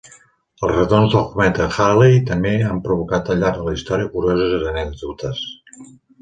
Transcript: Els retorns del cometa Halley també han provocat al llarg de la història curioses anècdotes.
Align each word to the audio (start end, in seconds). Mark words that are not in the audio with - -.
Els 0.67 0.71
retorns 0.75 1.11
del 1.15 1.27
cometa 1.33 1.67
Halley 1.75 2.17
també 2.29 2.53
han 2.69 2.79
provocat 2.87 3.31
al 3.35 3.41
llarg 3.45 3.61
de 3.61 3.67
la 3.69 3.75
història 3.77 4.09
curioses 4.17 4.67
anècdotes. 4.73 5.45